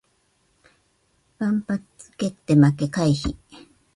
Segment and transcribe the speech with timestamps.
[1.37, 1.85] 万発
[2.17, 3.35] 捲って負け回避